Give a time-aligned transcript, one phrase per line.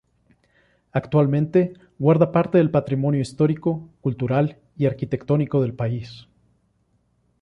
[0.93, 6.27] Actualmente guarda parte del patrimonio histórico, cultural y arquitectónico del país.